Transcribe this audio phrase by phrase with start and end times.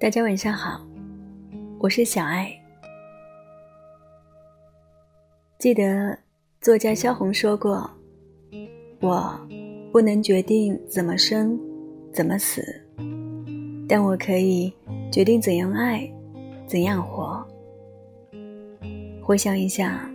[0.00, 0.80] 大家晚上好，
[1.78, 2.50] 我是小爱。
[5.58, 6.18] 记得
[6.58, 7.88] 作家萧红说过
[9.02, 9.38] ：“我
[9.92, 11.60] 不能决定怎么生，
[12.14, 12.64] 怎么死，
[13.86, 14.72] 但我可以
[15.12, 16.10] 决定怎样爱，
[16.66, 17.46] 怎样活。”
[19.22, 20.10] 回想一下，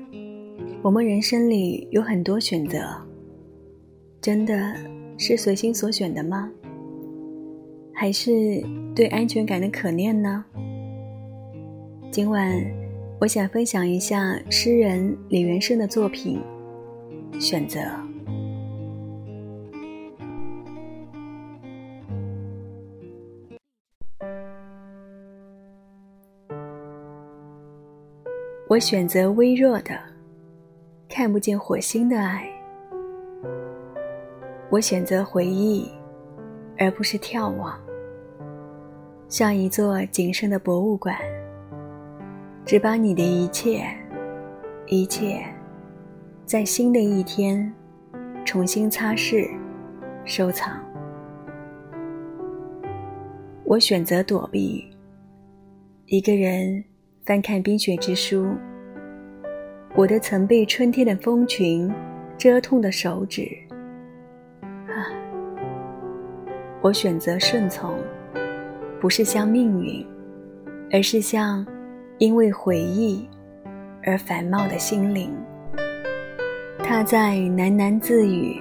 [0.81, 2.83] 我们人生里有很多选择，
[4.19, 4.75] 真的
[5.19, 6.51] 是随心所选的吗？
[7.97, 8.61] 还是
[8.93, 10.43] 对安全感的可念呢？
[12.11, 12.53] 今晚，
[13.21, 16.41] 我想分享一下诗人李元胜的作品
[17.39, 17.79] 《选择》。
[28.67, 29.97] 我选择微弱的、
[31.07, 32.45] 看不见火星的爱。
[34.69, 35.89] 我选择回忆，
[36.77, 37.79] 而不是眺望。
[39.27, 41.17] 像一座仅剩的博物馆，
[42.63, 43.83] 只把你的一切，
[44.85, 45.43] 一切，
[46.45, 47.73] 在新的一天
[48.45, 49.49] 重新擦拭、
[50.25, 50.79] 收藏。
[53.63, 54.85] 我选择躲避，
[56.05, 56.83] 一个人
[57.25, 58.45] 翻看《冰雪之书》。
[59.95, 61.91] 我的曾被春天的风裙
[62.37, 63.49] 遮痛的手指，
[64.87, 65.09] 啊！
[66.79, 67.97] 我选择顺从。
[69.05, 70.03] 不是像命运，
[70.91, 71.63] 而是像
[72.17, 73.29] 因为回忆
[74.03, 75.31] 而繁茂的心灵。
[76.79, 78.59] 他在喃喃自语，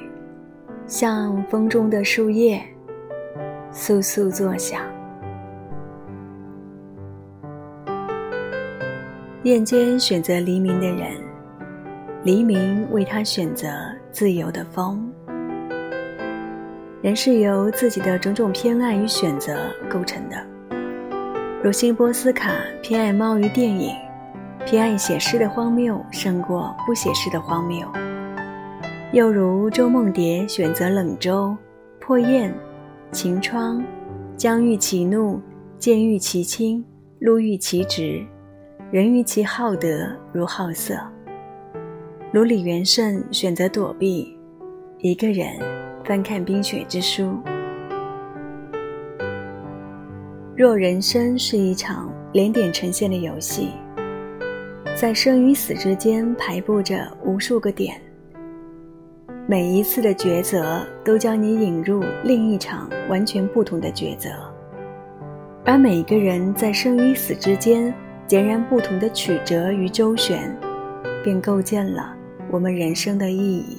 [0.86, 2.62] 像风中的树叶，
[3.72, 4.82] 簌簌作响。
[9.44, 11.12] 夜间选择黎明的人，
[12.22, 13.66] 黎明为他选择
[14.12, 15.10] 自由的风。
[17.04, 19.54] 人是由自己的种种偏爱与选择
[19.90, 20.42] 构成的，
[21.62, 22.50] 如辛波斯卡
[22.80, 23.94] 偏爱猫与电影，
[24.64, 27.86] 偏爱写诗的荒谬胜过不写诗的荒谬；
[29.12, 31.54] 又如周梦蝶选择冷粥、
[32.00, 32.50] 破砚、
[33.12, 33.84] 晴窗，
[34.34, 35.38] 将欲其怒，
[35.78, 36.82] 见欲其轻，
[37.18, 38.24] 路欲其直，
[38.90, 40.96] 人欲其好德如好色；
[42.32, 44.34] 如李元胜选择躲避，
[45.00, 45.83] 一个人。
[46.04, 47.22] 翻看《冰雪之书》，
[50.54, 53.70] 若人生是一场连点成线的游戏，
[54.94, 57.98] 在生与死之间排布着无数个点，
[59.46, 64.28] 每一次的抉择都将你引入另一场完全不同的抉择，
[65.64, 67.92] 而每一个人在生与死之间
[68.26, 70.54] 截然不同的曲折与周旋，
[71.22, 72.14] 便构建了
[72.50, 73.78] 我们人生的意义。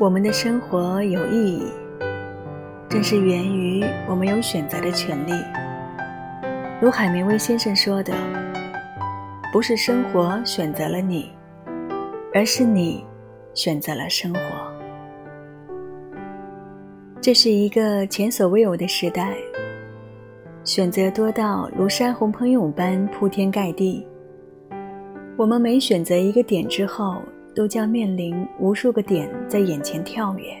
[0.00, 1.62] 我们的生活有意义，
[2.88, 5.30] 正是源于我们有选择的权利。
[6.80, 8.12] 如海明威先生说的
[9.52, 11.30] ：“不是生活选择了你，
[12.34, 13.06] 而是你
[13.54, 14.40] 选择了生活。”
[17.22, 19.36] 这是一个前所未有的时代，
[20.64, 24.04] 选择多到如山洪喷涌般铺天盖地。
[25.36, 27.22] 我们每选择一个点之后，
[27.54, 30.54] 都将面临无数个点在眼前跳跃，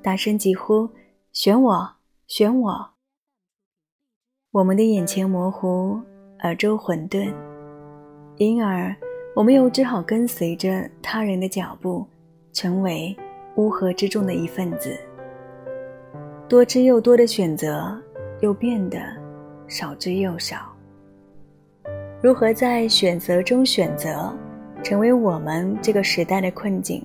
[0.00, 0.88] 大声疾呼
[1.32, 1.90] ：“选我，
[2.26, 2.90] 选我！”
[4.52, 6.00] 我们的眼前模糊，
[6.40, 7.34] 耳周混沌，
[8.36, 8.94] 因而
[9.34, 12.06] 我们又只好跟随着他人的脚步，
[12.52, 13.16] 成为
[13.56, 14.96] 乌合之众的一份子。
[16.48, 18.00] 多之又多的选择，
[18.40, 19.00] 又变得
[19.66, 20.72] 少之又少。
[22.22, 24.32] 如何在选择中选择？
[24.84, 27.02] 成为我们这个时代的困境，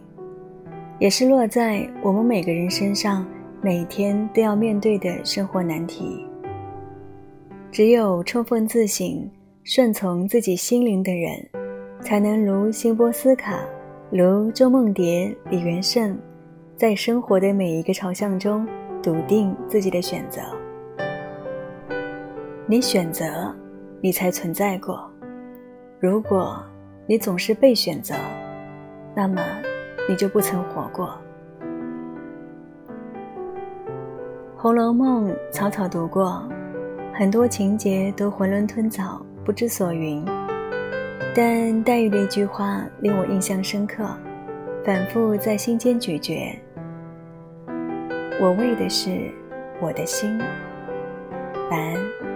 [0.99, 3.25] 也是落在我们每个人身上
[3.61, 6.25] 每天都要面对的生活难题。
[7.71, 9.31] 只有充分自省、
[9.63, 11.39] 顺从自己心灵的人，
[12.01, 13.61] 才能如辛波斯卡、
[14.11, 16.19] 如周梦蝶、李元胜，
[16.75, 18.67] 在生活的每一个朝向中
[19.01, 20.41] 笃定自己的选择。
[22.67, 23.55] 你选择，
[24.01, 25.09] 你才存在过。
[25.97, 26.61] 如果。
[27.09, 28.13] 你总是被选择，
[29.15, 29.41] 那么
[30.07, 31.07] 你就不曾活过。
[34.55, 36.47] 《红楼梦》草草读过，
[37.11, 40.23] 很多情节都囫囵吞枣，不知所云。
[41.33, 44.07] 但黛玉的一句话令我印象深刻，
[44.85, 46.61] 反复在心间咀嚼。
[48.39, 49.31] 我为的是
[49.81, 50.37] 我的心。
[51.71, 52.28] 晚安。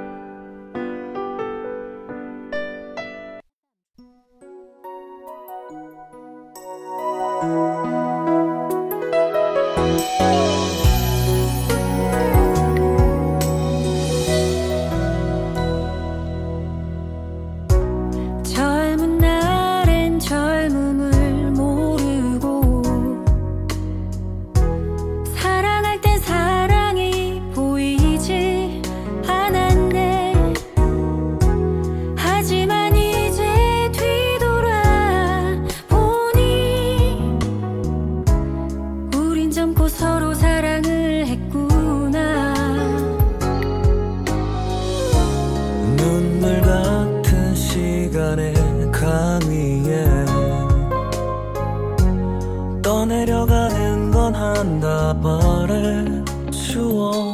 [53.23, 57.31] 내려가는 건 한다발의 추억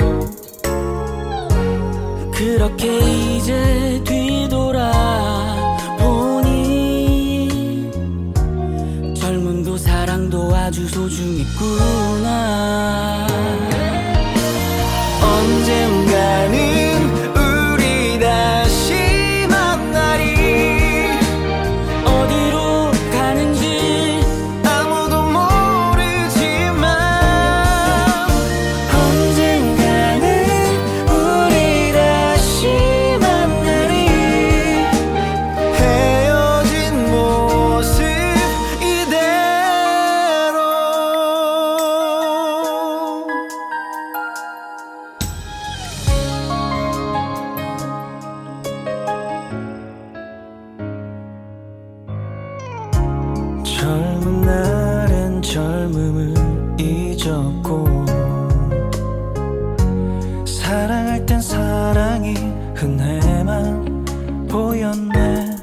[2.32, 3.00] 그렇게
[3.36, 4.92] 이제 뒤돌아
[5.98, 7.92] 보니
[9.20, 12.38] 젊음도 사랑도 아주 소중했구나.
[15.24, 15.88] 언제
[60.70, 62.36] 사랑할 땐 사랑이
[62.76, 64.06] 흔해만
[64.48, 65.56] 보였네.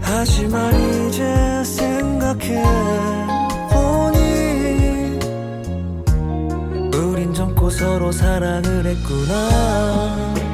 [0.00, 0.72] 하지만
[1.08, 1.24] 이제
[1.64, 2.62] 생각해
[3.72, 5.18] 보니
[6.94, 10.45] 우린 젊고 서로 사랑을 했구나.